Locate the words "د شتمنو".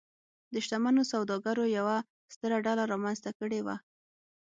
0.53-1.03